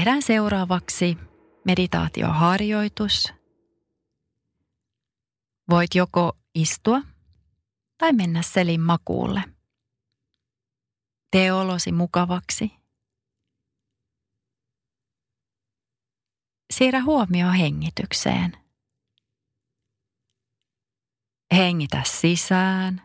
Tehdään 0.00 0.22
seuraavaksi 0.22 1.18
meditaatioharjoitus. 1.64 3.32
Voit 5.70 5.94
joko 5.94 6.36
istua 6.54 7.02
tai 7.98 8.12
mennä 8.12 8.42
selin 8.42 8.80
makuulle. 8.80 9.42
Tee 11.30 11.52
olosi 11.52 11.92
mukavaksi. 11.92 12.72
Siirrä 16.70 17.02
huomio 17.02 17.50
hengitykseen. 17.50 18.56
Hengitä 21.52 22.02
sisään 22.06 23.02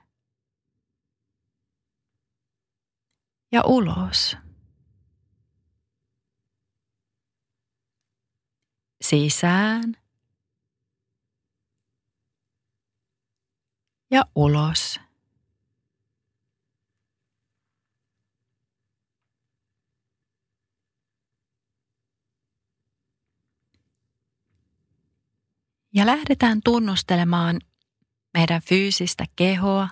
ja 3.51 3.61
ulos. 3.65 4.44
Sisään 9.09 9.97
ja 14.11 14.25
ulos. 14.35 14.99
Ja 25.93 26.05
lähdetään 26.05 26.61
tunnustelemaan 26.63 27.59
meidän 28.33 28.61
fyysistä 28.61 29.25
kehoa. 29.35 29.89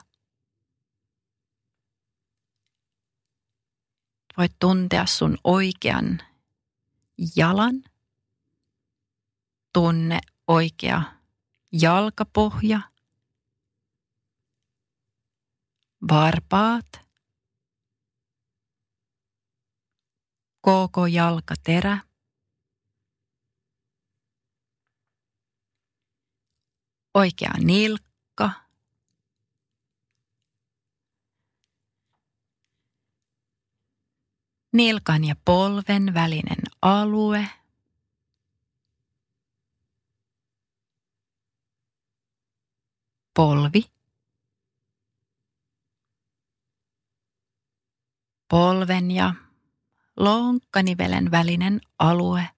Voit 4.37 4.55
tuntea 4.59 5.05
sun 5.05 5.37
oikean 5.43 6.21
jalan. 7.35 7.92
Tunne 9.73 10.19
oikea 10.47 11.01
jalkapohja. 11.71 12.79
Varpaat. 16.09 16.85
Koko 20.61 21.07
jalkaterä. 21.07 21.97
Oikea 27.13 27.53
nilkka. 27.63 28.51
Nilkan 34.73 35.23
ja 35.25 35.35
polven 35.45 36.13
välinen 36.13 36.59
alue. 36.81 37.62
Polvi. 43.35 43.83
Polven 48.49 49.11
ja 49.11 49.33
lonkkanivelen 50.17 51.31
välinen 51.31 51.81
alue. 51.99 52.49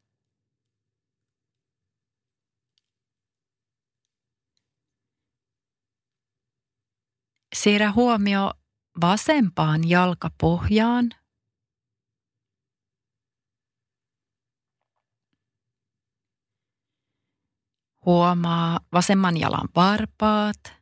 Siirrä 7.55 7.91
huomio 7.91 8.53
vasempaan 9.01 9.89
jalkapohjaan. 9.89 11.09
Huomaa 18.05 18.79
vasemman 18.93 19.37
jalan 19.37 19.69
varpaat. 19.75 20.73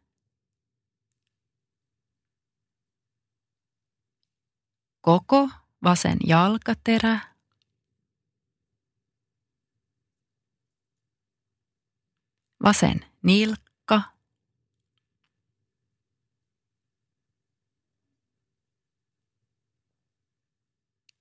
Koko 5.02 5.50
vasen 5.84 6.18
jalkaterä. 6.28 7.20
Vasen 12.64 13.06
nilkka. 13.24 14.02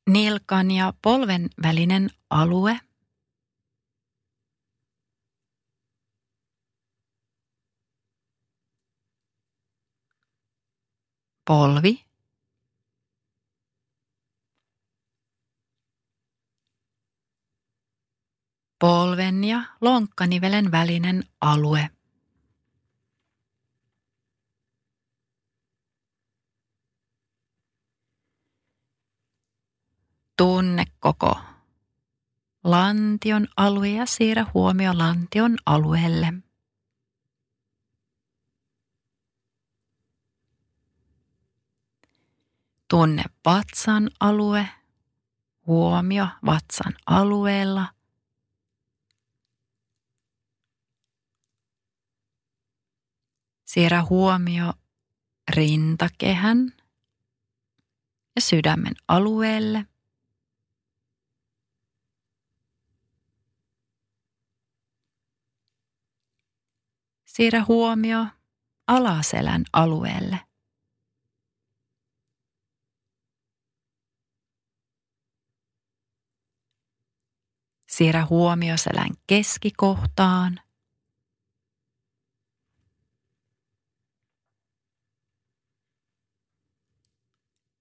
nilkan 0.06 0.70
ja 0.70 0.92
polven 1.02 1.50
välinen 1.62 2.10
alue. 2.30 2.80
Polvi. 11.44 12.04
Polven 18.78 19.44
ja 19.44 19.62
lonkkanivelen 19.80 20.70
välinen 20.70 21.24
alue. 21.40 21.90
Tunne 30.36 30.84
koko 31.00 31.36
lantion 32.64 33.48
alue 33.56 33.88
ja 33.88 34.06
siirrä 34.06 34.46
huomio 34.54 34.98
lantion 34.98 35.56
alueelle. 35.66 36.32
Tunne 42.92 43.24
vatsan 43.44 44.10
alue, 44.20 44.68
huomio 45.66 46.26
vatsan 46.46 46.94
alueella. 47.06 47.94
Siirrä 53.64 54.04
huomio 54.04 54.72
rintakehän 55.50 56.72
ja 58.36 58.42
sydämen 58.42 58.94
alueelle. 59.08 59.86
Siirrä 67.24 67.64
huomio 67.68 68.26
alaselän 68.86 69.64
alueelle. 69.72 70.51
Siirrä 77.92 78.26
huomio 78.30 78.76
selän 78.76 79.10
keskikohtaan. 79.26 80.60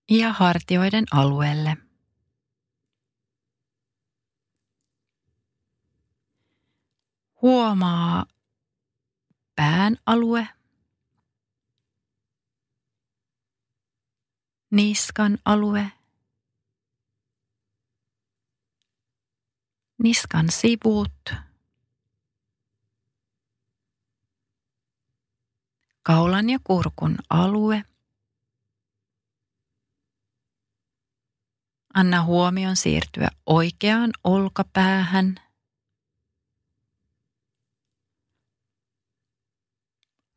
Ja 0.09 0.33
hartioiden 0.33 1.05
alueelle. 1.11 1.77
Huomaa 7.41 8.25
pään 9.55 9.97
alue, 10.05 10.47
niskan 14.71 15.37
alue, 15.45 15.91
niskan 20.03 20.45
sivut, 20.51 21.33
kaulan 26.03 26.49
ja 26.49 26.59
kurkun 26.63 27.15
alue. 27.29 27.83
Anna 31.93 32.23
huomion 32.23 32.75
siirtyä 32.75 33.27
oikeaan 33.45 34.11
olkapäähän– 34.23 35.35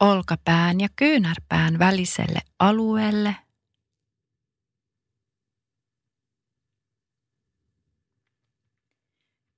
olkapään 0.00 0.81
ja 0.81 0.88
kyynärpään 0.96 1.78
väliselle 1.78 2.40
alueelle. 2.58 3.37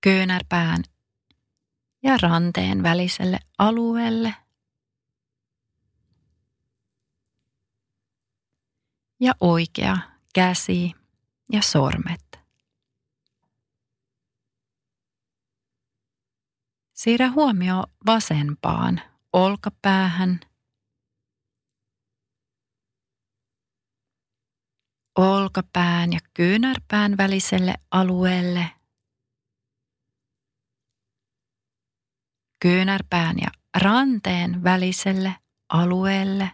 Kyynärpään 0.07 0.85
ja 2.03 2.17
ranteen 2.23 2.83
väliselle 2.83 3.39
alueelle. 3.59 4.35
Ja 9.21 9.33
oikea 9.41 9.97
käsi 10.35 10.93
ja 11.53 11.63
sormet. 11.63 12.41
Siirrä 16.93 17.31
huomio 17.31 17.85
vasempaan 18.07 19.01
olkapäähän. 19.33 20.41
Olkapään 25.17 26.13
ja 26.13 26.19
kyynärpään 26.35 27.17
väliselle 27.17 27.75
alueelle. 27.91 28.76
Kyynärpään 32.67 33.37
ja 33.39 33.49
ranteen 33.81 34.65
väliselle 34.65 35.37
alueelle. 35.69 36.51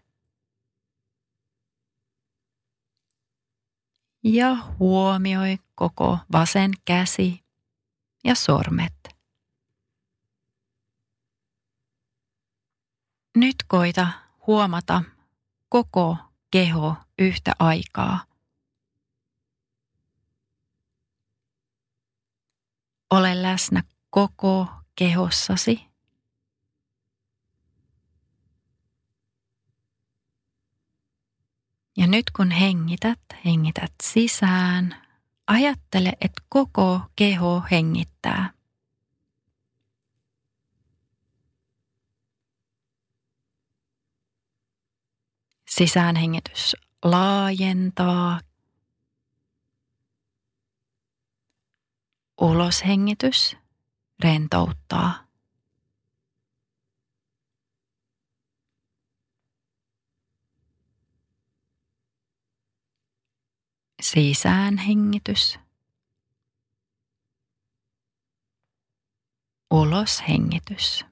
Ja 4.25 4.57
huomioi 4.79 5.59
koko 5.75 6.19
vasen 6.33 6.71
käsi 6.85 7.45
ja 8.25 8.35
sormet. 8.35 8.95
Nyt 13.37 13.57
koita 13.69 14.09
huomata 14.47 15.03
koko 15.69 16.17
keho 16.51 16.97
yhtä 17.19 17.53
aikaa. 17.59 18.25
Ole 23.11 23.43
läsnä 23.43 23.83
koko 24.11 24.67
kehossasi. 24.97 25.92
Ja 31.97 32.07
nyt 32.07 32.25
kun 32.37 32.51
hengität, 32.51 33.21
hengität 33.45 33.93
sisään, 34.03 35.07
ajattele, 35.47 36.13
että 36.21 36.43
koko 36.49 37.01
keho 37.17 37.63
hengittää. 37.71 38.51
Sisäänhengitys 45.69 46.77
laajentaa. 47.05 48.41
Uloshengitys 52.41 53.57
rentouttaa. 54.25 55.32
Sisäänhengitys. 64.15 65.59
Uloshengitys. 69.71 71.05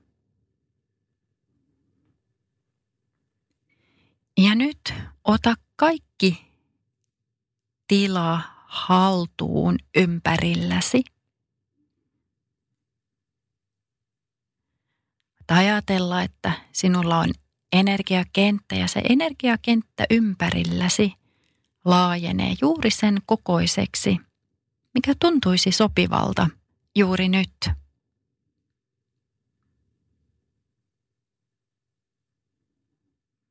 Ja 4.39 4.55
nyt 4.55 4.95
ota 5.25 5.55
kaikki 5.77 6.47
tila 7.89 8.41
haltuun 8.67 9.79
ympärilläsi. 9.97 11.05
Ajatella, 15.49 16.23
että 16.23 16.53
sinulla 16.73 17.19
on 17.19 17.31
energiakenttä 17.73 18.75
ja 18.75 18.89
se 18.89 19.01
energiakenttä 19.09 20.05
ympärilläsi 20.11 21.20
laajenee 21.85 22.55
juuri 22.61 22.91
sen 22.91 23.19
kokoiseksi, 23.27 24.19
mikä 24.95 25.15
tuntuisi 25.21 25.73
sopivalta 25.73 26.49
juuri 26.95 27.29
nyt. 27.29 27.71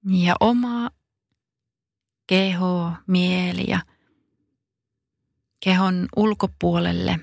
Ja 0.05 0.35
oma 0.39 0.89
keho, 2.27 2.91
mieli 3.07 3.63
ja 3.67 3.79
kehon 5.59 6.07
ulkopuolelle 6.15 7.19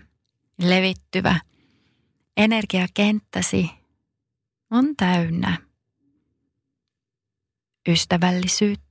levittyvä 0.59 1.41
energiakenttäsi 2.37 3.71
on 4.71 4.97
täynnä 4.97 5.59
ystävällisyyttä, 7.89 8.86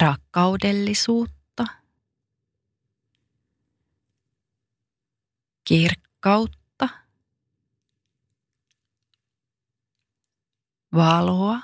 rakkaudellisuutta, 0.00 1.64
kirkkautta, 5.64 6.88
valoa. 10.94 11.60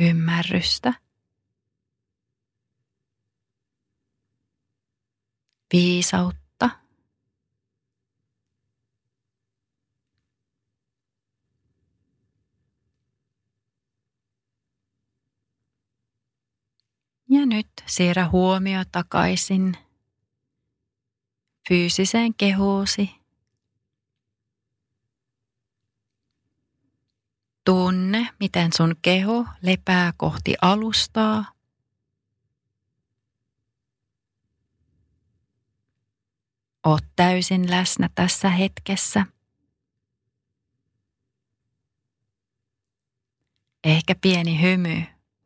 Ymmärrystä. 0.00 0.92
Viisautta. 5.72 6.47
Ja 17.28 17.46
nyt 17.46 17.68
siirrä 17.86 18.28
huomio 18.28 18.84
takaisin 18.92 19.76
fyysiseen 21.68 22.34
kehoosi 22.34 23.18
Tunne, 27.68 28.28
miten 28.40 28.72
sun 28.72 28.94
keho 29.02 29.46
lepää 29.62 30.12
kohti 30.16 30.54
alustaa. 30.62 31.52
Oot 36.86 37.04
täysin 37.16 37.70
läsnä 37.70 38.08
tässä 38.14 38.48
hetkessä. 38.48 39.26
Ehkä 43.84 44.14
pieni 44.20 44.60
hymy 44.62 45.02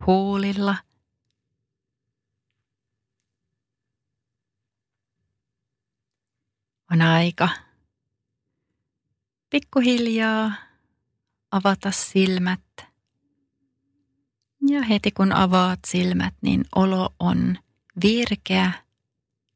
huulilla. 0.06 0.76
On 6.92 7.02
aika 7.02 7.49
pikkuhiljaa 9.50 10.52
avata 11.50 11.90
silmät. 11.90 12.61
Ja 14.68 14.82
heti 14.82 15.11
kun 15.11 15.32
avaat 15.32 15.78
silmät, 15.87 16.34
niin 16.40 16.64
olo 16.75 17.14
on 17.20 17.58
virkeä, 18.04 18.72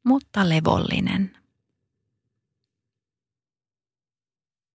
mutta 0.03 0.49
levollinen. 0.49 1.36